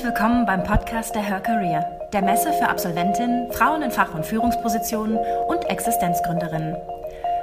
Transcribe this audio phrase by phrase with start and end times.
[0.00, 4.24] Herzlich willkommen beim Podcast der Her Career, der Messe für Absolventinnen, Frauen in Fach- und
[4.24, 6.74] Führungspositionen und Existenzgründerinnen.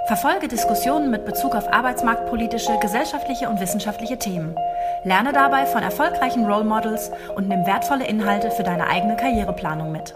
[0.08, 4.56] Verfolge Diskussionen mit Bezug auf arbeitsmarktpolitische, gesellschaftliche und wissenschaftliche Themen.
[5.04, 10.16] Lerne dabei von erfolgreichen Role Models und nimm wertvolle Inhalte für deine eigene Karriereplanung mit.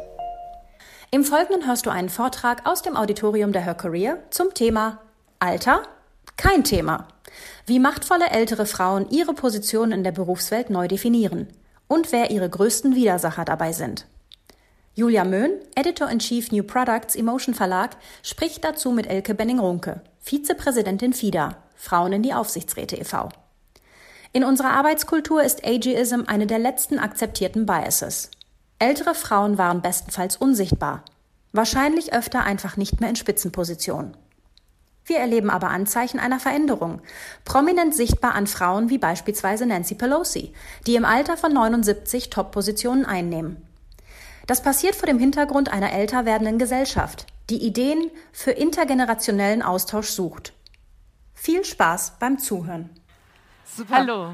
[1.12, 4.98] Im Folgenden hörst du einen Vortrag aus dem Auditorium der Her Career zum Thema
[5.38, 5.84] Alter?
[6.38, 7.08] Kein Thema.
[7.68, 11.48] Wie machtvolle ältere Frauen ihre Position in der Berufswelt neu definieren
[11.92, 14.06] und wer ihre größten Widersacher dabei sind.
[14.96, 22.14] Julia Möhn, Editor-in-Chief New Products Emotion Verlag, spricht dazu mit Elke Benning-Runke, Vizepräsidentin FIDA, Frauen
[22.14, 23.28] in die Aufsichtsräte e.V.
[24.32, 28.32] In unserer Arbeitskultur ist Ageism eine der letzten akzeptierten Biases.
[28.80, 31.04] Ältere Frauen waren bestenfalls unsichtbar,
[31.52, 34.16] wahrscheinlich öfter einfach nicht mehr in Spitzenpositionen.
[35.06, 37.02] Wir erleben aber Anzeichen einer Veränderung.
[37.44, 40.54] Prominent sichtbar an Frauen wie beispielsweise Nancy Pelosi,
[40.86, 43.66] die im Alter von 79 Top-Positionen einnehmen.
[44.48, 50.54] Das passiert vor dem Hintergrund einer älter werdenden Gesellschaft, die Ideen für intergenerationellen Austausch sucht.
[51.34, 52.90] Viel Spaß beim Zuhören.
[53.66, 53.96] Super.
[53.96, 54.34] Hallo.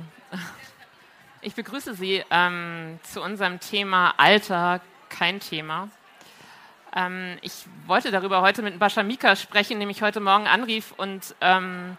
[1.41, 5.89] Ich begrüße Sie ähm, zu unserem Thema Alter, kein Thema.
[6.95, 11.35] Ähm, ich wollte darüber heute mit Bascha Mika sprechen, dem ich heute Morgen anrief und
[11.41, 11.97] ähm,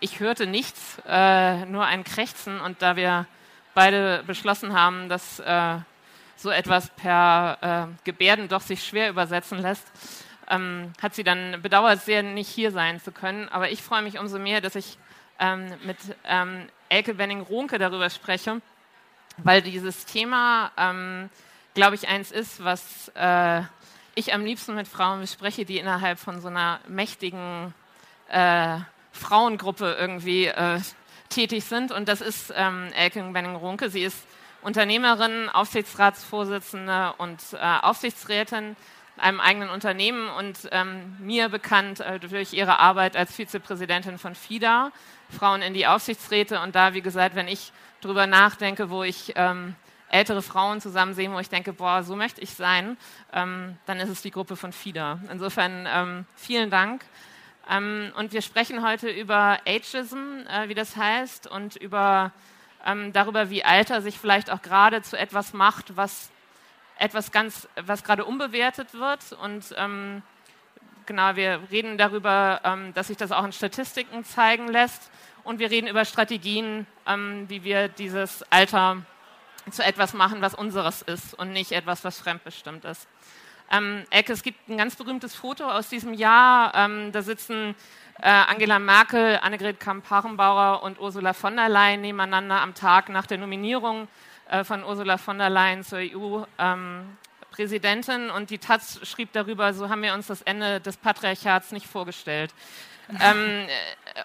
[0.00, 2.60] ich hörte nichts, äh, nur ein Krächzen.
[2.60, 3.26] Und da wir
[3.74, 5.76] beide beschlossen haben, dass äh,
[6.36, 7.58] so etwas per
[7.90, 9.86] äh, Gebärden doch sich schwer übersetzen lässt,
[10.48, 13.48] ähm, hat sie dann bedauert sehr, nicht hier sein zu können.
[13.50, 14.98] Aber ich freue mich umso mehr, dass ich
[15.38, 18.60] ähm, mit ähm, Elke Benning-Ronke darüber spreche,
[19.38, 21.30] weil dieses Thema, ähm,
[21.74, 23.62] glaube ich, eins ist, was äh,
[24.14, 27.74] ich am liebsten mit Frauen bespreche, die innerhalb von so einer mächtigen
[28.28, 28.78] äh,
[29.12, 30.80] Frauengruppe irgendwie äh,
[31.28, 31.92] tätig sind.
[31.92, 33.90] Und das ist ähm, Elke Benning-Runke.
[33.90, 34.26] Sie ist
[34.62, 38.76] Unternehmerin, Aufsichtsratsvorsitzende und äh, Aufsichtsrätin
[39.16, 44.92] einem eigenen Unternehmen und ähm, mir bekannt äh, durch ihre Arbeit als Vizepräsidentin von FIDA,
[45.28, 46.60] Frauen in die Aufsichtsräte.
[46.60, 49.74] Und da, wie gesagt, wenn ich darüber nachdenke, wo ich ähm,
[50.10, 52.96] ältere Frauen zusammen sehen, wo ich denke, boah, so möchte ich sein,
[53.32, 55.20] ähm, dann ist es die Gruppe von FIDA.
[55.30, 57.04] Insofern ähm, vielen Dank.
[57.68, 62.32] Ähm, und wir sprechen heute über Ageism, äh, wie das heißt, und über
[62.84, 66.30] ähm, darüber, wie Alter sich vielleicht auch gerade zu etwas macht, was
[66.98, 69.32] etwas ganz, was gerade unbewertet wird.
[69.40, 70.22] Und ähm,
[71.06, 75.10] genau, wir reden darüber, ähm, dass sich das auch in Statistiken zeigen lässt.
[75.44, 76.86] Und wir reden über Strategien,
[77.48, 78.98] wie wir dieses Alter
[79.72, 83.08] zu etwas machen, was unseres ist und nicht etwas, was fremdbestimmt ist.
[83.70, 86.74] Ähm, Ecke, es gibt ein ganz berühmtes Foto aus diesem Jahr.
[86.74, 87.76] Ähm, da sitzen
[88.20, 93.38] äh, Angela Merkel, Annegret Kramp-Karrenbauer und Ursula von der Leyen nebeneinander am Tag nach der
[93.38, 94.08] Nominierung
[94.48, 98.28] äh, von Ursula von der Leyen zur EU-Präsidentin.
[98.28, 101.86] Ähm, und die Taz schrieb darüber, so haben wir uns das Ende des Patriarchats nicht
[101.86, 102.52] vorgestellt.
[103.20, 104.22] Ähm, äh,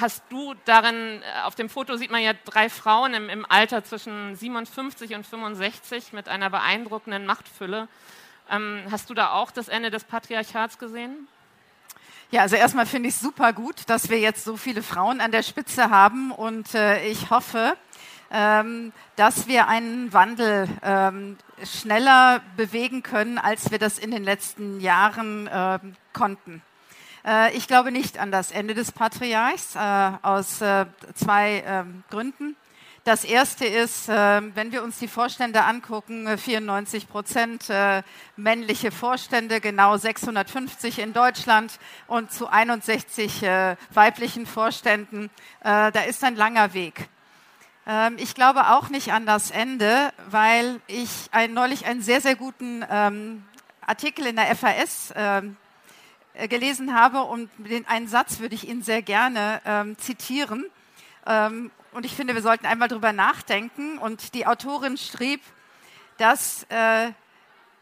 [0.00, 3.84] hast du darin, äh, auf dem Foto sieht man ja drei Frauen im, im Alter
[3.84, 7.88] zwischen 57 und 65 mit einer beeindruckenden Machtfülle.
[8.50, 11.28] Ähm, hast du da auch das Ende des Patriarchats gesehen?
[12.30, 15.30] Ja, also erstmal finde ich es super gut, dass wir jetzt so viele Frauen an
[15.30, 17.76] der Spitze haben und äh, ich hoffe,
[18.30, 24.80] ähm, dass wir einen Wandel ähm, schneller bewegen können, als wir das in den letzten
[24.80, 25.78] Jahren äh,
[26.12, 26.62] konnten.
[27.24, 32.56] Äh, ich glaube nicht an das Ende des Patriarchs äh, aus äh, zwei ähm, Gründen.
[33.04, 37.66] Das erste ist, wenn wir uns die Vorstände angucken, 94 Prozent
[38.34, 43.42] männliche Vorstände, genau 650 in Deutschland und zu 61
[43.92, 45.28] weiblichen Vorständen.
[45.60, 47.10] Da ist ein langer Weg.
[47.86, 52.86] Ähm, ich glaube auch nicht an das Ende, weil ich neulich einen sehr, sehr guten
[52.88, 53.44] ähm,
[53.82, 55.12] Artikel in der FAS
[56.48, 60.66] gelesen habe und den einen Satz würde ich Ihnen sehr gerne ähm, zitieren.
[61.26, 63.98] Ähm, und ich finde, wir sollten einmal darüber nachdenken.
[63.98, 65.40] Und die Autorin schrieb,
[66.18, 67.12] dass äh,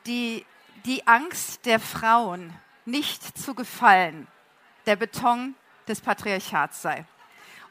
[0.06, 0.44] die,
[0.84, 2.52] die Angst der Frauen,
[2.84, 4.26] nicht zu gefallen,
[4.86, 5.54] der Beton
[5.88, 7.04] des Patriarchats sei.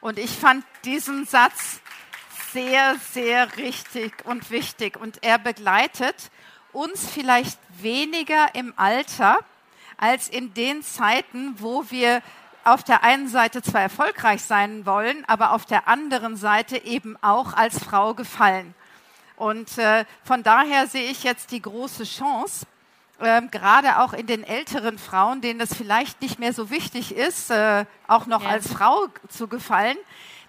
[0.00, 1.80] Und ich fand diesen Satz
[2.52, 4.96] sehr, sehr richtig und wichtig.
[4.96, 6.30] Und er begleitet
[6.72, 9.38] uns vielleicht weniger im Alter,
[9.96, 12.22] als in den Zeiten, wo wir
[12.64, 17.54] auf der einen Seite zwar erfolgreich sein wollen, aber auf der anderen Seite eben auch
[17.54, 18.74] als Frau gefallen.
[19.36, 22.66] Und äh, von daher sehe ich jetzt die große Chance,
[23.18, 27.50] äh, gerade auch in den älteren Frauen, denen es vielleicht nicht mehr so wichtig ist,
[27.50, 28.50] äh, auch noch ja.
[28.50, 29.96] als Frau zu gefallen,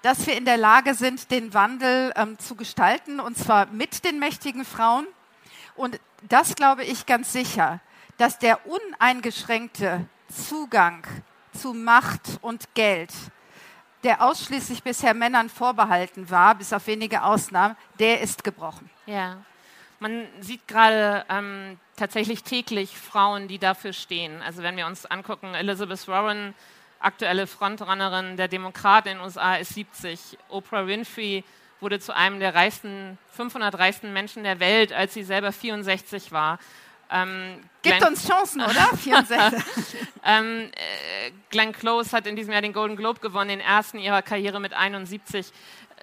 [0.04, 4.19] dass wir in der Lage sind, den Wandel ähm, zu gestalten, und zwar mit den
[4.19, 5.07] mächtigen Frauen.
[5.75, 6.00] Und
[6.30, 7.80] das glaube ich ganz sicher,
[8.24, 11.06] dass der uneingeschränkte Zugang
[11.52, 13.12] zu Macht und Geld,
[14.06, 18.90] der ausschließlich bisher Männern vorbehalten war, bis auf wenige Ausnahmen, der ist gebrochen.
[19.08, 19.44] Ja.
[20.00, 24.42] Man sieht gerade ähm, tatsächlich täglich Frauen, die dafür stehen.
[24.42, 26.54] Also wenn wir uns angucken, Elizabeth Warren,
[27.02, 30.38] aktuelle Frontrunnerin der Demokraten in den USA, ist 70.
[30.48, 31.44] Oprah Winfrey
[31.81, 36.58] wurde zu einem der reichsten, 500 reichsten Menschen der Welt, als sie selber 64 war.
[37.09, 38.89] Ähm, Gibt Glenn, uns Chancen, oder?
[38.97, 39.61] 64.
[40.23, 44.21] ähm, äh, Glenn Close hat in diesem Jahr den Golden Globe gewonnen, den ersten ihrer
[44.21, 45.51] Karriere mit 71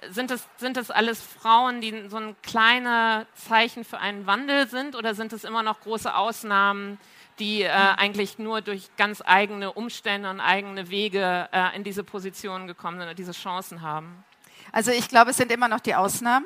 [0.09, 4.95] sind es, sind es alles Frauen, die so ein kleines Zeichen für einen Wandel sind
[4.95, 6.97] oder sind es immer noch große Ausnahmen,
[7.39, 12.67] die äh, eigentlich nur durch ganz eigene Umstände und eigene Wege äh, in diese Position
[12.67, 14.23] gekommen sind und diese Chancen haben?
[14.71, 16.45] Also ich glaube, es sind immer noch die Ausnahmen.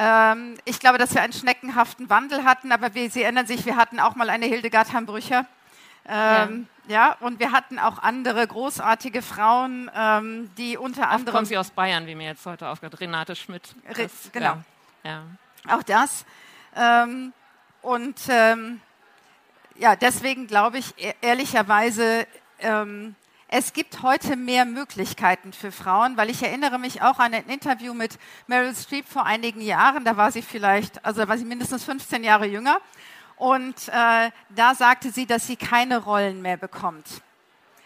[0.00, 3.74] Ähm, ich glaube, dass wir einen schneckenhaften Wandel hatten, aber wie Sie erinnern sich, wir
[3.74, 5.44] hatten auch mal eine Hildegard Hambrücher.
[6.06, 6.88] Ähm, ja.
[6.88, 11.34] Ja, und wir hatten auch andere großartige Frauen, ähm, die unter anderem.
[11.34, 13.74] Kommt sie aus Bayern, wie mir jetzt heute aufgehört, Renate Schmidt.
[13.94, 14.56] Das, genau.
[15.04, 15.10] Ja,
[15.66, 15.76] ja.
[15.76, 16.24] Auch das.
[16.74, 17.34] Ähm,
[17.82, 18.80] und ähm,
[19.76, 22.26] ja, deswegen glaube ich e-, ehrlicherweise,
[22.60, 23.16] ähm,
[23.50, 27.94] es gibt heute mehr Möglichkeiten für Frauen, weil ich erinnere mich auch an ein Interview
[27.94, 30.04] mit Meryl Streep vor einigen Jahren.
[30.04, 32.78] Da war sie vielleicht, also da war sie mindestens 15 Jahre jünger.
[33.36, 37.06] Und äh, da sagte sie, dass sie keine Rollen mehr bekommt.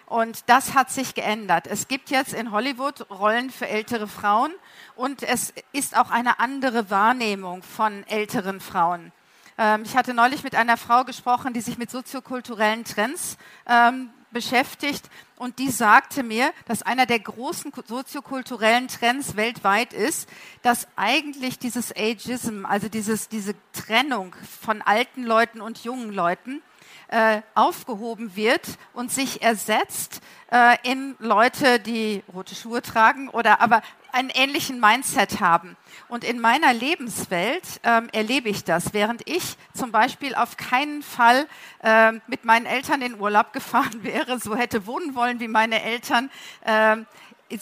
[0.07, 1.69] Und das hat sich geändert.
[1.69, 4.53] Es gibt jetzt in Hollywood Rollen für ältere Frauen
[4.97, 9.13] und es ist auch eine andere Wahrnehmung von älteren Frauen.
[9.57, 15.09] Ähm, ich hatte neulich mit einer Frau gesprochen, die sich mit soziokulturellen Trends ähm, beschäftigt
[15.43, 20.29] und die sagte mir, dass einer der großen soziokulturellen Trends weltweit ist,
[20.63, 26.63] dass eigentlich dieses Ageism, also dieses, diese Trennung von alten Leuten und jungen Leuten,
[27.09, 30.21] äh, aufgehoben wird und sich ersetzt
[30.53, 35.77] äh, in Leute, die rote Schuhe tragen oder aber einen ähnlichen Mindset haben.
[36.09, 41.47] Und in meiner Lebenswelt ähm, erlebe ich das, während ich zum Beispiel auf keinen Fall
[41.83, 46.31] äh, mit meinen Eltern in Urlaub gefahren wäre, so hätte wohnen wollen wie meine Eltern,
[46.65, 46.97] äh,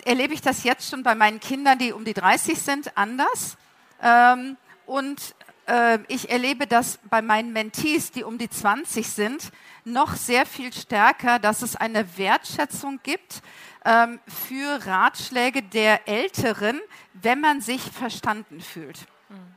[0.05, 3.57] erlebe ich das jetzt schon bei meinen Kindern, die um die 30 sind, anders.
[4.03, 4.57] Ähm,
[4.87, 5.35] und
[5.67, 9.53] äh, ich erlebe das bei meinen Mentees, die um die 20 sind,
[9.85, 13.43] noch sehr viel stärker, dass es eine Wertschätzung gibt
[13.85, 16.81] ähm, für Ratschläge der Älteren,
[17.15, 18.99] wenn man sich verstanden fühlt.
[19.29, 19.55] Hm.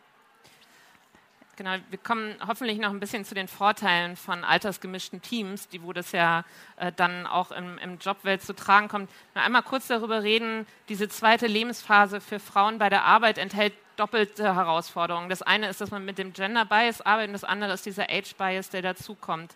[1.56, 5.94] Genau, wir kommen hoffentlich noch ein bisschen zu den Vorteilen von altersgemischten Teams, die, wo
[5.94, 6.46] das ja
[6.78, 9.12] äh, dann auch im, im Jobwelt zu tragen kommt.
[9.36, 14.56] Nur einmal kurz darüber reden, diese zweite Lebensphase für Frauen bei der Arbeit enthält doppelte
[14.56, 15.30] Herausforderungen.
[15.30, 18.10] Das eine ist, dass man mit dem Gender Bias arbeitet und das andere ist dieser
[18.10, 19.56] Age Bias, der dazukommt.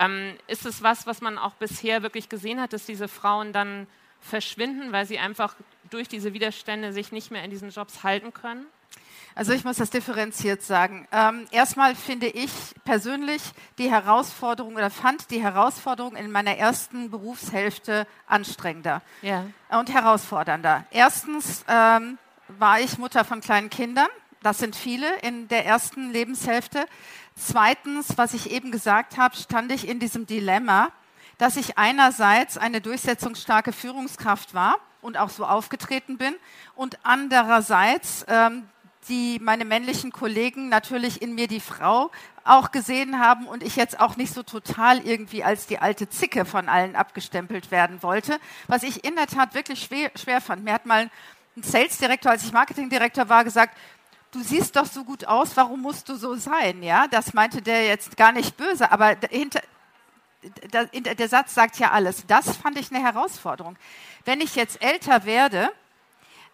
[0.00, 3.86] Ähm, ist es was, was man auch bisher wirklich gesehen hat, dass diese Frauen dann
[4.20, 5.54] verschwinden, weil sie einfach
[5.90, 8.66] durch diese Widerstände sich nicht mehr in diesen Jobs halten können?
[9.34, 11.06] Also ich muss das differenziert sagen.
[11.12, 12.50] Ähm, erstmal finde ich
[12.84, 13.42] persönlich
[13.78, 19.46] die Herausforderung oder fand die Herausforderung in meiner ersten Berufshälfte anstrengender ja.
[19.70, 20.84] und herausfordernder.
[20.90, 24.08] Erstens ähm, war ich Mutter von kleinen Kindern.
[24.42, 26.86] Das sind viele in der ersten Lebenshälfte.
[27.40, 30.90] Zweitens, was ich eben gesagt habe, stand ich in diesem Dilemma,
[31.38, 36.34] dass ich einerseits eine durchsetzungsstarke Führungskraft war und auch so aufgetreten bin
[36.74, 38.68] und andererseits ähm,
[39.08, 42.10] die meine männlichen Kollegen natürlich in mir die Frau
[42.44, 46.44] auch gesehen haben und ich jetzt auch nicht so total irgendwie als die alte Zicke
[46.44, 50.62] von allen abgestempelt werden wollte, was ich in der Tat wirklich schwer, schwer fand.
[50.62, 51.10] Mir hat mal
[51.56, 53.74] ein Sales-Direktor, als ich Marketing-Direktor war, gesagt,
[54.30, 56.82] du siehst doch so gut aus, warum musst du so sein?
[56.82, 59.60] Ja, das meinte der jetzt gar nicht böse, aber hinter,
[60.72, 62.24] der, Satz sagt ja alles.
[62.26, 63.76] Das fand ich eine Herausforderung.
[64.24, 65.70] Wenn ich jetzt älter werde,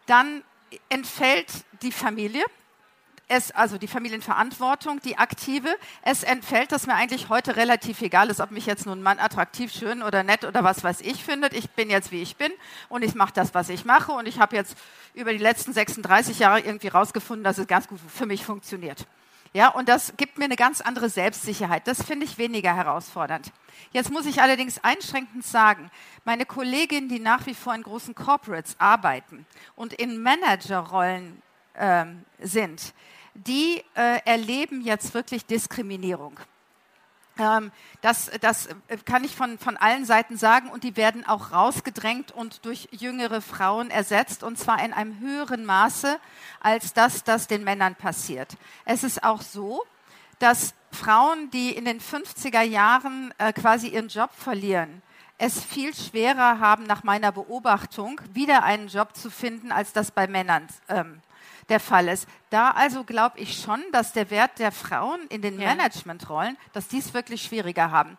[0.06, 0.42] dann
[0.88, 1.48] entfällt
[1.82, 2.44] die Familie,
[3.28, 5.74] es, also die Familienverantwortung, die aktive.
[6.02, 9.18] Es entfällt, dass mir eigentlich heute relativ egal ist, ob mich jetzt nun ein Mann
[9.18, 11.52] attraktiv, schön oder nett oder was weiß ich findet.
[11.52, 12.52] Ich bin jetzt, wie ich bin
[12.88, 14.76] und ich mache das, was ich mache und ich habe jetzt
[15.14, 19.06] über die letzten 36 Jahre irgendwie rausgefunden, dass es ganz gut für mich funktioniert.
[19.52, 21.86] Ja, und das gibt mir eine ganz andere Selbstsicherheit.
[21.86, 23.52] Das finde ich weniger herausfordernd.
[23.90, 25.90] Jetzt muss ich allerdings einschränkend sagen,
[26.24, 31.40] meine Kolleginnen, die nach wie vor in großen Corporates arbeiten und in Managerrollen
[31.74, 32.92] ähm, sind,
[33.36, 36.38] die äh, erleben jetzt wirklich Diskriminierung.
[37.38, 38.68] Ähm, das, das
[39.04, 43.40] kann ich von, von allen Seiten sagen und die werden auch rausgedrängt und durch jüngere
[43.40, 46.18] Frauen ersetzt und zwar in einem höheren Maße
[46.60, 48.56] als das, das den Männern passiert.
[48.84, 49.82] Es ist auch so,
[50.38, 55.02] dass Frauen, die in den 50er Jahren äh, quasi ihren Job verlieren,
[55.38, 60.26] es viel schwerer haben, nach meiner Beobachtung, wieder einen Job zu finden, als das bei
[60.26, 61.20] Männern ähm,
[61.68, 62.28] der Fall ist.
[62.50, 65.74] Da also glaube ich schon, dass der Wert der Frauen in den ja.
[65.74, 68.16] Managementrollen, dass die es wirklich schwieriger haben.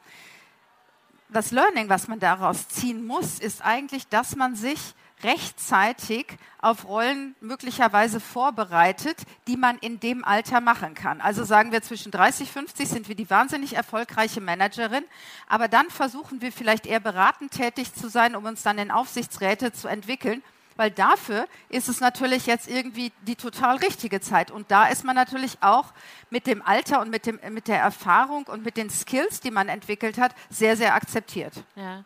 [1.30, 4.80] Das Learning, was man daraus ziehen muss, ist eigentlich, dass man sich
[5.24, 6.28] rechtzeitig
[6.60, 9.18] auf Rollen möglicherweise vorbereitet,
[9.48, 11.22] die man in dem Alter machen kann.
[11.22, 15.04] Also sagen wir zwischen 30 und 50 sind wir die wahnsinnig erfolgreiche Managerin,
[15.48, 19.74] aber dann versuchen wir vielleicht eher beratend tätig zu sein, um uns dann in Aufsichtsräte
[19.74, 20.44] zu entwickeln
[20.78, 24.52] weil dafür ist es natürlich jetzt irgendwie die total richtige Zeit.
[24.52, 25.94] Und da ist man natürlich auch
[26.30, 29.68] mit dem Alter und mit, dem, mit der Erfahrung und mit den Skills, die man
[29.68, 31.54] entwickelt hat, sehr, sehr akzeptiert.
[31.76, 32.06] Ja.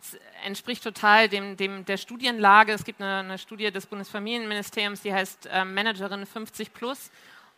[0.00, 2.72] Es entspricht total dem, dem der Studienlage.
[2.72, 7.10] Es gibt eine, eine Studie des Bundesfamilienministeriums, die heißt äh, Managerin 50 plus,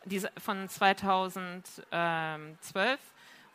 [0.04, 2.98] die von 2012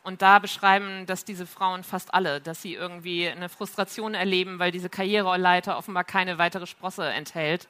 [0.02, 4.72] und da beschreiben das diese Frauen fast alle, dass sie irgendwie eine Frustration erleben, weil
[4.72, 7.68] diese Karriereleiter offenbar keine weitere Sprosse enthält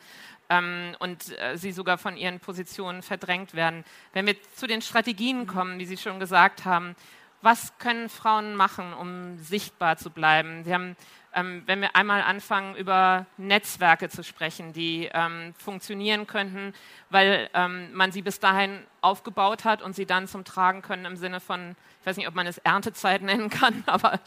[0.48, 3.84] ähm, und äh, sie sogar von ihren Positionen verdrängt werden.
[4.12, 6.94] Wenn wir zu den Strategien kommen, wie Sie schon gesagt haben,
[7.42, 10.62] was können Frauen machen, um sichtbar zu bleiben?
[10.64, 10.96] Sie haben
[11.32, 16.74] ähm, wenn wir einmal anfangen, über Netzwerke zu sprechen, die ähm, funktionieren könnten,
[17.08, 21.16] weil ähm, man sie bis dahin aufgebaut hat und sie dann zum Tragen können im
[21.16, 24.20] Sinne von, ich weiß nicht, ob man es Erntezeit nennen kann, aber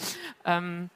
[0.46, 0.90] ähm,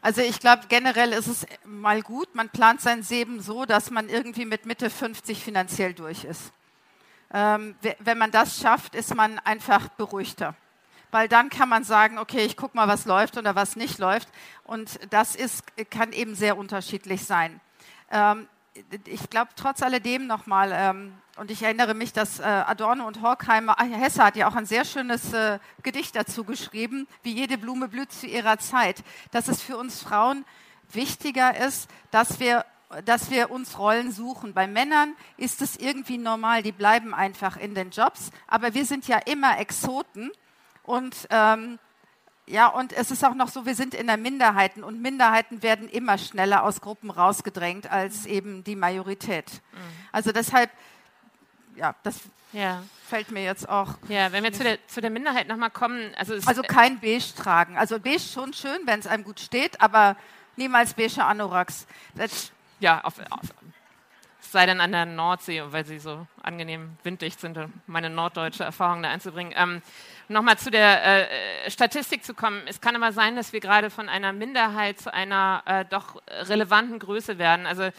[0.00, 4.08] also ich glaube, generell ist es mal gut, man plant sein Leben so, dass man
[4.08, 6.52] irgendwie mit Mitte 50 finanziell durch ist.
[7.34, 10.54] Ähm, wenn man das schafft, ist man einfach beruhigter
[11.12, 14.28] weil dann kann man sagen, okay, ich gucke mal, was läuft oder was nicht läuft.
[14.64, 17.60] Und das ist, kann eben sehr unterschiedlich sein.
[18.10, 18.48] Ähm,
[19.04, 23.78] ich glaube trotz alledem nochmal, ähm, und ich erinnere mich, dass äh, Adorno und Horkheimer,
[23.78, 27.88] ah, Hesse hat ja auch ein sehr schönes äh, Gedicht dazu geschrieben, wie jede Blume
[27.88, 30.44] blüht zu ihrer Zeit, dass es für uns Frauen
[30.92, 32.64] wichtiger ist, dass wir
[33.06, 34.52] dass wir uns Rollen suchen.
[34.52, 39.08] Bei Männern ist es irgendwie normal, die bleiben einfach in den Jobs, aber wir sind
[39.08, 40.30] ja immer Exoten
[40.82, 41.78] und ähm,
[42.46, 45.88] ja, und es ist auch noch so, wir sind in der Minderheiten und Minderheiten werden
[45.88, 49.50] immer schneller aus Gruppen rausgedrängt als eben die Majorität.
[49.72, 49.78] Mhm.
[50.10, 50.70] Also deshalb,
[51.76, 52.20] ja, das
[52.52, 52.82] ja.
[53.08, 53.94] fällt mir jetzt auch.
[54.08, 56.14] Ja, wenn wir zu der, zu der Minderheit nochmal kommen.
[56.16, 57.76] Also, also kein Beige tragen.
[57.76, 60.16] Also Beige schon schön, wenn es einem gut steht, aber
[60.56, 61.86] niemals beige Anoraks.
[62.14, 63.54] Das ja, auf, auf,
[64.52, 69.02] sei denn an der Nordsee, weil sie so angenehm winddicht sind, um meine norddeutsche Erfahrung
[69.02, 69.54] da einzubringen.
[69.56, 69.82] Ähm,
[70.32, 72.62] Nochmal zu der äh, Statistik zu kommen.
[72.66, 76.98] Es kann aber sein, dass wir gerade von einer Minderheit zu einer äh, doch relevanten
[76.98, 77.66] Größe werden.
[77.66, 77.90] Also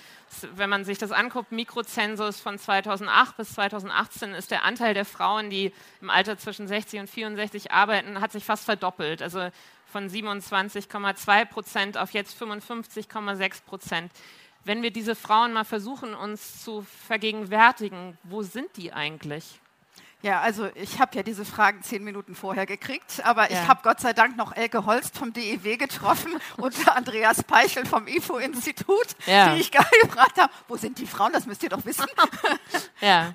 [0.56, 5.52] wenn man sich das anguckt, Mikrozensus von 2008 bis 2018 ist der Anteil der Frauen,
[5.52, 9.22] die im Alter zwischen 60 und 64 arbeiten, hat sich fast verdoppelt.
[9.22, 9.50] Also
[9.86, 14.12] von 27,2 Prozent auf jetzt 55,6 Prozent
[14.66, 19.60] wenn wir diese Frauen mal versuchen, uns zu vergegenwärtigen, wo sind die eigentlich?
[20.24, 23.62] Ja, also ich habe ja diese Fragen zehn Minuten vorher gekriegt, aber ja.
[23.62, 28.08] ich habe Gott sei Dank noch Elke Holst vom DEW getroffen und Andreas Peichel vom
[28.08, 29.54] IFO-Institut, ja.
[29.54, 32.06] die ich gefragt habe, wo sind die Frauen, das müsst ihr doch wissen.
[33.02, 33.34] ja.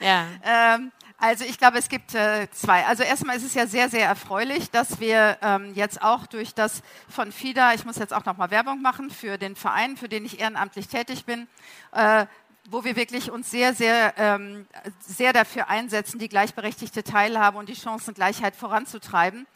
[0.00, 0.26] ja.
[0.42, 2.86] ähm, also ich glaube, es gibt äh, zwei.
[2.86, 6.82] Also erstmal ist es ja sehr, sehr erfreulich, dass wir ähm, jetzt auch durch das
[7.08, 10.38] von FIDA, ich muss jetzt auch nochmal Werbung machen für den Verein, für den ich
[10.38, 11.48] ehrenamtlich tätig bin,
[11.90, 12.26] äh,
[12.70, 14.68] wo wir wirklich uns sehr, sehr, ähm,
[15.00, 19.48] sehr dafür einsetzen, die gleichberechtigte Teilhabe und die Chancengleichheit voranzutreiben.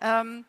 [0.00, 0.44] Ähm,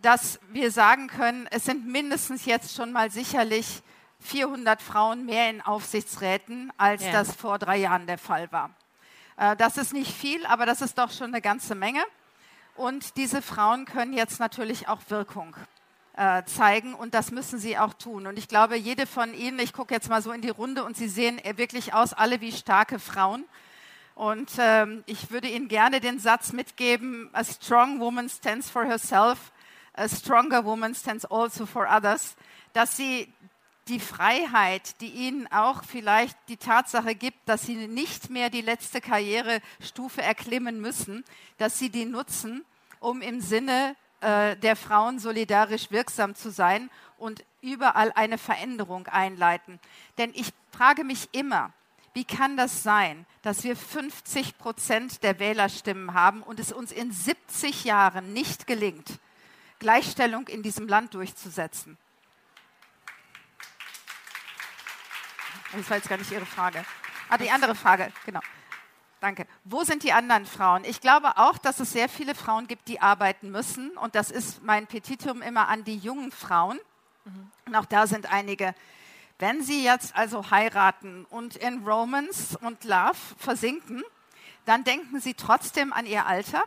[0.00, 3.82] dass wir sagen können, es sind mindestens jetzt schon mal sicherlich
[4.20, 7.12] 400 Frauen mehr in Aufsichtsräten, als ja.
[7.12, 8.70] das vor drei Jahren der Fall war.
[9.36, 12.02] Äh, das ist nicht viel, aber das ist doch schon eine ganze Menge.
[12.76, 15.54] Und diese Frauen können jetzt natürlich auch Wirkung
[16.16, 18.26] äh, zeigen und das müssen sie auch tun.
[18.26, 20.96] Und ich glaube, jede von Ihnen, ich gucke jetzt mal so in die Runde und
[20.96, 23.44] Sie sehen wirklich aus, alle wie starke Frauen.
[24.14, 29.52] Und ähm, ich würde Ihnen gerne den Satz mitgeben, a strong woman stands for herself,
[29.94, 32.36] a stronger woman stands also for others,
[32.74, 33.32] dass Sie
[33.88, 39.00] die Freiheit, die ihnen auch vielleicht die Tatsache gibt, dass sie nicht mehr die letzte
[39.00, 41.24] Karrierestufe erklimmen müssen,
[41.58, 42.64] dass sie die nutzen,
[43.00, 49.78] um im Sinne äh, der Frauen solidarisch wirksam zu sein und überall eine Veränderung einleiten.
[50.18, 51.72] Denn ich frage mich immer,
[52.14, 57.10] Wie kann das sein, dass wir 50 Prozent der Wählerstimmen haben und es uns in
[57.10, 59.18] 70 Jahren nicht gelingt,
[59.80, 61.98] Gleichstellung in diesem Land durchzusetzen?
[65.76, 66.84] Das war jetzt gar nicht Ihre Frage.
[67.28, 68.40] Ah, die andere Frage, genau.
[69.20, 69.46] Danke.
[69.64, 70.84] Wo sind die anderen Frauen?
[70.84, 73.96] Ich glaube auch, dass es sehr viele Frauen gibt, die arbeiten müssen.
[73.96, 76.78] Und das ist mein Petitum immer an die jungen Frauen.
[77.24, 77.50] Mhm.
[77.66, 78.74] Und auch da sind einige.
[79.38, 84.02] Wenn Sie jetzt also heiraten und in Romance und Love versinken,
[84.64, 86.62] dann denken Sie trotzdem an Ihr Alter.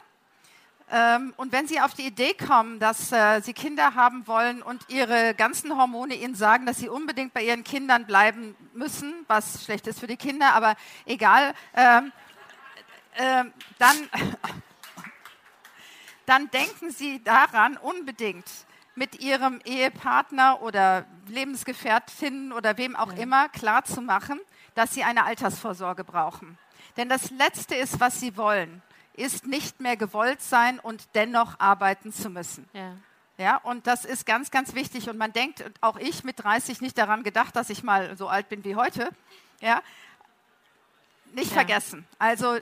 [0.89, 4.85] Ähm, und wenn Sie auf die Idee kommen, dass äh, Sie Kinder haben wollen und
[4.87, 9.85] Ihre ganzen Hormone Ihnen sagen, dass Sie unbedingt bei Ihren Kindern bleiben müssen, was schlecht
[9.87, 10.75] ist für die Kinder, aber
[11.05, 12.13] egal, ähm,
[13.15, 13.43] äh,
[13.79, 13.95] dann,
[16.25, 18.49] dann denken Sie daran unbedingt,
[18.95, 24.39] mit Ihrem Ehepartner oder Lebensgefährtin oder wem auch immer klarzumachen,
[24.73, 26.57] dass Sie eine Altersvorsorge brauchen.
[26.95, 28.81] Denn das Letzte ist, was Sie wollen
[29.17, 32.69] ist nicht mehr gewollt sein und dennoch arbeiten zu müssen.
[32.73, 32.93] Ja.
[33.39, 35.09] Ja, und das ist ganz, ganz wichtig.
[35.09, 38.49] Und man denkt, auch ich mit 30 nicht daran gedacht, dass ich mal so alt
[38.49, 39.09] bin wie heute.
[39.61, 39.83] Ja,
[41.33, 41.53] nicht ja.
[41.53, 42.07] vergessen.
[42.17, 42.57] Also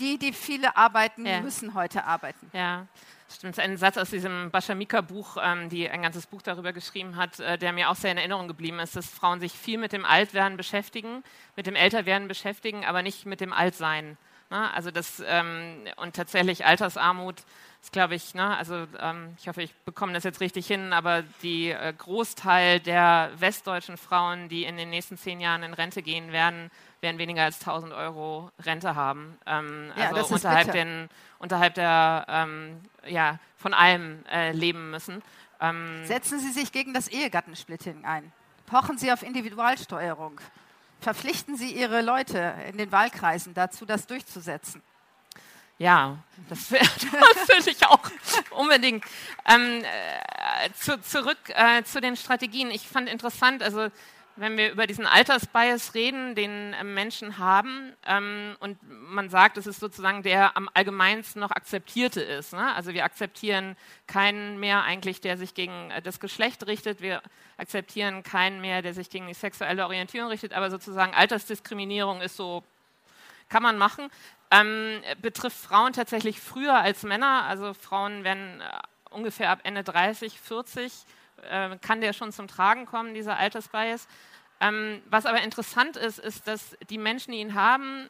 [0.00, 1.40] die, die viele arbeiten, ja.
[1.40, 2.50] müssen heute arbeiten.
[2.52, 2.86] Ja,
[3.32, 3.58] stimmt.
[3.58, 7.72] Ein Satz aus diesem Bashamika-Buch, ähm, die ein ganzes Buch darüber geschrieben hat, äh, der
[7.72, 11.22] mir auch sehr in Erinnerung geblieben ist, dass Frauen sich viel mit dem Altwerden beschäftigen,
[11.54, 14.16] mit dem Älterwerden beschäftigen, aber nicht mit dem Altsein.
[14.50, 14.72] Ne?
[14.72, 17.42] Also das, ähm, und tatsächlich Altersarmut
[17.82, 18.56] ist, glaube ich, ne?
[18.56, 23.30] also ähm, ich hoffe, ich bekomme das jetzt richtig hin, aber die äh, Großteil der
[23.38, 27.60] westdeutschen Frauen, die in den nächsten zehn Jahren in Rente gehen werden, werden weniger als
[27.60, 29.38] 1000 Euro Rente haben.
[29.46, 35.22] Ähm, ja, also unterhalb, den, unterhalb der, ähm, ja, von allem äh, leben müssen.
[35.60, 38.32] Ähm, Setzen Sie sich gegen das Ehegattensplitting ein.
[38.66, 40.40] Pochen Sie auf Individualsteuerung
[41.00, 44.82] verpflichten Sie Ihre Leute in den Wahlkreisen dazu, das durchzusetzen.
[45.78, 48.00] Ja, das, das würde ich auch
[48.50, 49.04] unbedingt.
[49.46, 52.70] Ähm, äh, zu, zurück äh, zu den Strategien.
[52.70, 53.88] Ich fand interessant, also
[54.36, 59.66] wenn wir über diesen Altersbias reden, den äh, Menschen haben, ähm, und man sagt, es
[59.66, 62.52] ist sozusagen der am allgemeinsten noch akzeptierte ist.
[62.52, 62.74] Ne?
[62.74, 67.00] Also wir akzeptieren keinen mehr eigentlich, der sich gegen äh, das Geschlecht richtet.
[67.00, 67.22] Wir
[67.56, 70.52] akzeptieren keinen mehr, der sich gegen die sexuelle Orientierung richtet.
[70.52, 72.62] Aber sozusagen Altersdiskriminierung ist so,
[73.48, 74.10] kann man machen.
[74.50, 77.44] Ähm, betrifft Frauen tatsächlich früher als Männer.
[77.44, 78.64] Also Frauen werden äh,
[79.10, 80.92] ungefähr ab Ende 30, 40
[81.42, 84.08] äh, kann der schon zum Tragen kommen, dieser Altersbias.
[84.60, 88.08] Ähm, was aber interessant ist, ist, dass die Menschen, die ihn haben,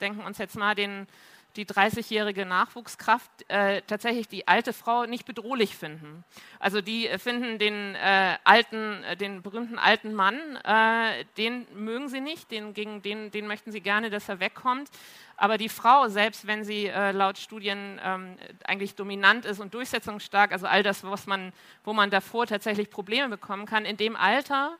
[0.00, 1.06] denken uns jetzt mal den,
[1.56, 6.24] die 30-jährige Nachwuchskraft, äh, tatsächlich die alte Frau nicht bedrohlich finden.
[6.60, 12.20] Also die finden den äh, alten, äh, den berühmten alten Mann, äh, den mögen sie
[12.20, 14.88] nicht, den, gegen den, den möchten sie gerne, dass er wegkommt.
[15.36, 20.52] Aber die Frau, selbst wenn sie äh, laut Studien ähm, eigentlich dominant ist und durchsetzungsstark,
[20.52, 21.52] also all das, was man,
[21.84, 24.78] wo man davor tatsächlich Probleme bekommen kann, in dem Alter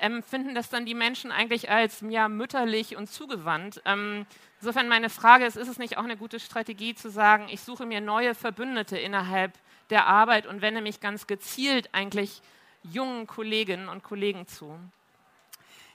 [0.00, 3.82] empfinden das dann die Menschen eigentlich als ja, mütterlich und zugewandt.
[3.84, 4.26] Ähm,
[4.60, 7.86] insofern meine Frage ist, ist es nicht auch eine gute Strategie zu sagen, ich suche
[7.86, 9.52] mir neue Verbündete innerhalb
[9.90, 12.42] der Arbeit und wende mich ganz gezielt eigentlich
[12.82, 14.78] jungen Kolleginnen und Kollegen zu?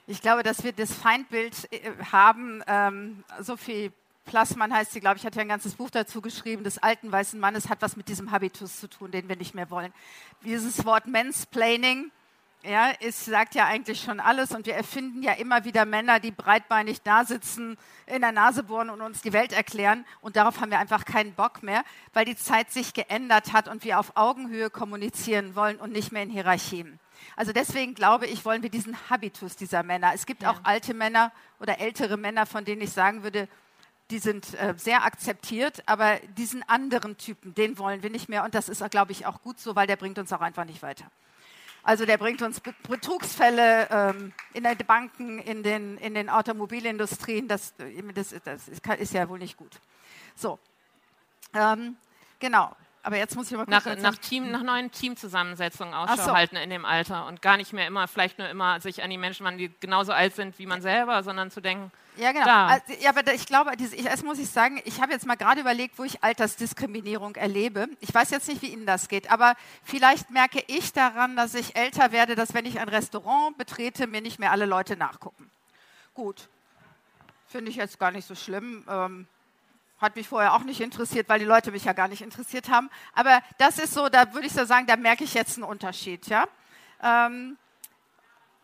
[0.06, 3.90] Ich glaube, dass wir das Feindbild äh, haben, ähm, Sophie
[4.26, 7.38] Plassmann heißt sie, glaube ich, hat ja ein ganzes Buch dazu geschrieben, des alten weißen
[7.38, 9.92] Mannes hat was mit diesem Habitus zu tun, den wir nicht mehr wollen.
[10.44, 12.10] Dieses Wort Mansplaining,
[12.68, 16.30] ja, es sagt ja eigentlich schon alles und wir erfinden ja immer wieder Männer, die
[16.30, 17.76] breitbeinig da sitzen,
[18.06, 21.34] in der Nase bohren und uns die Welt erklären und darauf haben wir einfach keinen
[21.34, 25.92] Bock mehr, weil die Zeit sich geändert hat und wir auf Augenhöhe kommunizieren wollen und
[25.92, 26.98] nicht mehr in Hierarchien.
[27.34, 30.12] Also deswegen glaube ich, wollen wir diesen Habitus dieser Männer.
[30.14, 30.50] Es gibt ja.
[30.50, 33.48] auch alte Männer oder ältere Männer, von denen ich sagen würde,
[34.10, 38.44] die sind äh, sehr akzeptiert, aber diesen anderen Typen, den wollen wir nicht mehr.
[38.44, 40.82] Und das ist, glaube ich, auch gut so, weil der bringt uns auch einfach nicht
[40.82, 41.10] weiter.
[41.86, 47.46] Also der bringt uns Betrugsfälle ähm, in den Banken, in den, in den Automobilindustrien.
[47.46, 47.74] Das,
[48.12, 49.70] das, das ist, ja wohl nicht gut.
[50.34, 50.58] So,
[51.54, 51.96] ähm,
[52.40, 52.74] genau.
[53.04, 56.32] Aber jetzt muss ich mal nach, nach, Team, nach neuen Teamzusammensetzungen Ausschau so.
[56.34, 59.16] halten in dem Alter und gar nicht mehr immer, vielleicht nur immer sich an die
[59.16, 62.66] Menschen wenden, die genauso alt sind wie man selber, sondern zu denken, ja, genau.
[62.66, 63.72] Also, ja, aber ich glaube,
[64.04, 67.88] erst muss ich sagen, ich habe jetzt mal gerade überlegt, wo ich Altersdiskriminierung erlebe.
[68.00, 71.76] Ich weiß jetzt nicht, wie Ihnen das geht, aber vielleicht merke ich daran, dass ich
[71.76, 75.50] älter werde, dass wenn ich ein Restaurant betrete, mir nicht mehr alle Leute nachgucken.
[76.14, 76.48] Gut,
[77.48, 78.84] finde ich jetzt gar nicht so schlimm.
[78.88, 79.26] Ähm,
[79.98, 82.90] hat mich vorher auch nicht interessiert, weil die Leute mich ja gar nicht interessiert haben.
[83.14, 86.26] Aber das ist so, da würde ich so sagen, da merke ich jetzt einen Unterschied.
[86.26, 86.46] Ja?
[87.02, 87.56] Ähm,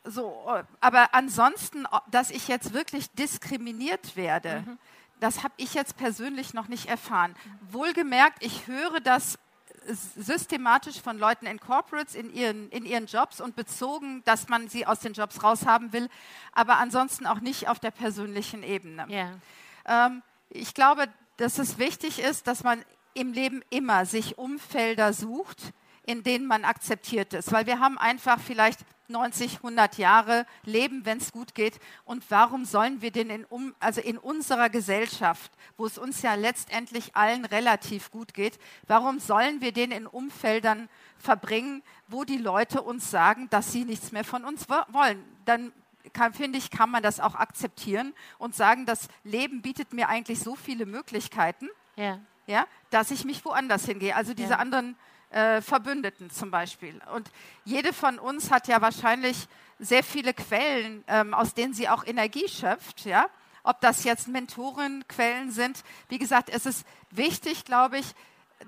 [0.05, 0.45] so,
[0.81, 4.79] aber ansonsten, dass ich jetzt wirklich diskriminiert werde, mhm.
[5.21, 7.37] das habe ich jetzt persönlich noch nicht erfahren.
[7.71, 9.39] Wohlgemerkt, ich höre das
[9.87, 14.87] systematisch von Leuten in Corporates in ihren, in ihren Jobs und bezogen, dass man sie
[14.87, 16.09] aus den Jobs raushaben will,
[16.53, 19.07] aber ansonsten auch nicht auf der persönlichen Ebene.
[19.09, 19.39] Yeah.
[19.87, 22.85] Ähm, ich glaube, dass es wichtig ist, dass man
[23.15, 25.73] im Leben immer sich Umfelder sucht,
[26.05, 27.53] in denen man akzeptiert ist.
[27.53, 28.81] Weil wir haben einfach vielleicht
[29.13, 31.79] 90, 100 Jahre leben, wenn es gut geht.
[32.05, 36.35] Und warum sollen wir denn in, um, also in unserer Gesellschaft, wo es uns ja
[36.35, 42.83] letztendlich allen relativ gut geht, warum sollen wir den in Umfeldern verbringen, wo die Leute
[42.83, 45.23] uns sagen, dass sie nichts mehr von uns wollen?
[45.45, 45.73] Dann
[46.33, 50.57] finde ich, kann man das auch akzeptieren und sagen, das Leben bietet mir eigentlich so
[50.57, 52.19] viele Möglichkeiten, ja.
[52.47, 54.17] Ja, dass ich mich woanders hingehe.
[54.17, 54.59] Also diese ja.
[54.59, 54.97] anderen
[55.33, 57.01] äh, Verbündeten zum Beispiel.
[57.15, 57.31] Und
[57.65, 62.49] jede von uns hat ja wahrscheinlich sehr viele Quellen, ähm, aus denen sie auch Energie
[62.49, 63.05] schöpft.
[63.05, 63.27] Ja?
[63.63, 65.83] Ob das jetzt Mentorenquellen sind.
[66.09, 68.15] Wie gesagt, es ist wichtig, glaube ich,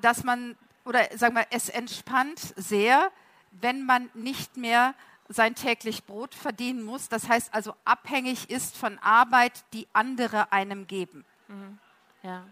[0.01, 3.11] dass man, oder sagen wir, es entspannt sehr,
[3.53, 4.95] wenn man nicht mehr
[5.29, 7.09] sein täglich Brot verdienen muss.
[7.09, 11.25] Das heißt also abhängig ist von Arbeit, die andere einem geben.
[11.49, 11.79] Mhm.
[12.23, 12.47] Ja.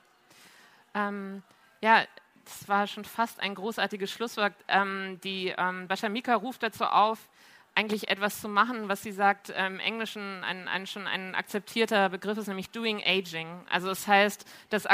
[0.94, 1.42] Ähm,
[1.81, 2.05] ja,
[2.44, 4.52] das war schon fast ein großartiges Schlusswort.
[4.68, 7.28] Ähm, die ähm, Bashamika ruft dazu auf,
[7.74, 12.37] eigentlich etwas zu machen, was sie sagt, im Englischen ein, ein, schon ein akzeptierter Begriff
[12.37, 13.48] ist, nämlich Doing Aging.
[13.70, 14.87] Also das heißt, das,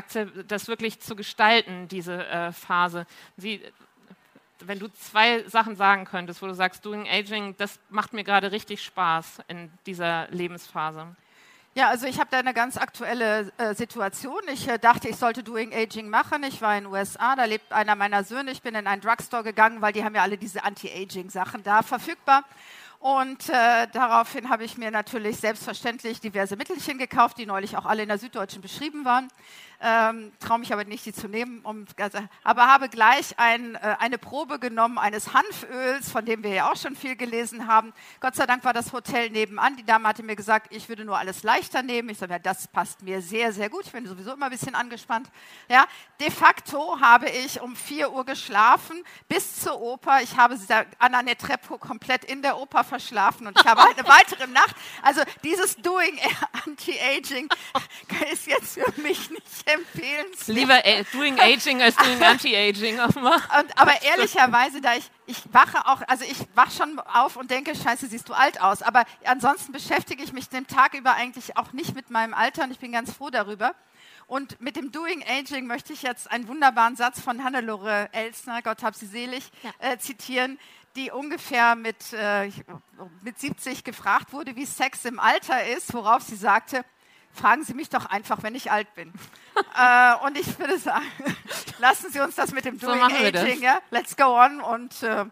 [0.47, 3.07] das wirklich zu gestalten, diese äh, Phase.
[3.37, 3.61] Sie,
[4.61, 8.53] wenn du zwei Sachen sagen könntest, wo du sagst, Doing Aging, das macht mir gerade
[8.53, 11.17] richtig Spaß in dieser Lebensphase.
[11.79, 14.41] Ja, also ich habe da eine ganz aktuelle äh, Situation.
[14.53, 16.43] Ich äh, dachte, ich sollte Doing Aging machen.
[16.43, 18.51] Ich war in den USA, da lebt einer meiner Söhne.
[18.51, 22.43] Ich bin in einen Drugstore gegangen, weil die haben ja alle diese Anti-Aging-Sachen da verfügbar.
[22.99, 28.03] Und äh, daraufhin habe ich mir natürlich selbstverständlich diverse Mittelchen gekauft, die neulich auch alle
[28.03, 29.29] in der Süddeutschen beschrieben waren
[29.81, 31.87] ähm, traue mich aber nicht, sie zu nehmen, um,
[32.43, 36.77] aber habe gleich ein, äh, eine Probe genommen eines Hanföls, von dem wir ja auch
[36.77, 37.93] schon viel gelesen haben.
[38.21, 39.77] Gott sei Dank war das Hotel nebenan.
[39.77, 42.09] Die Dame hatte mir gesagt, ich würde nur alles leichter nehmen.
[42.09, 43.87] Ich sage, ja, das passt mir sehr, sehr gut.
[43.87, 45.31] Ich bin sowieso immer ein bisschen angespannt.
[45.69, 45.87] Ja,
[46.21, 50.23] de facto habe ich um 4 Uhr geschlafen bis zur Oper.
[50.23, 50.59] Ich habe
[50.99, 54.75] Anna Netrebko komplett in der Oper verschlafen und ich habe eine weitere Nacht.
[55.03, 56.19] Also dieses Doing
[56.65, 57.49] Anti-Aging
[58.33, 60.57] ist jetzt für mich nicht empfehlenswert.
[60.57, 66.25] Lieber äh, Doing Aging als Doing Anti-Aging aber ehrlicherweise, da ich, ich wache auch, also
[66.25, 68.83] ich wache schon auf und denke, scheiße, siehst du alt aus.
[68.83, 72.71] Aber ansonsten beschäftige ich mich den Tag über eigentlich auch nicht mit meinem Alter und
[72.71, 73.75] ich bin ganz froh darüber.
[74.27, 78.83] Und mit dem Doing Aging möchte ich jetzt einen wunderbaren Satz von Hannelore Elsner, Gott
[78.83, 79.71] hab sie selig, ja.
[79.79, 80.59] äh, zitieren,
[80.97, 82.51] die ungefähr mit, äh,
[83.23, 86.85] mit 70 gefragt wurde, wie Sex im Alter ist, worauf sie sagte,
[87.39, 89.13] fragen Sie mich doch einfach, wenn ich alt bin.
[89.79, 91.07] äh, und ich würde sagen,
[91.79, 93.81] lassen Sie uns das mit dem Doing so Aging, ja?
[93.91, 94.61] Let's go on.
[94.61, 95.25] Und äh,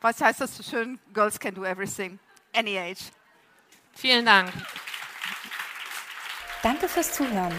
[0.00, 0.98] was heißt das so schön?
[1.12, 2.18] Girls can do everything,
[2.54, 3.10] any age.
[3.94, 4.52] Vielen Dank.
[6.62, 7.52] Danke fürs Zuhören.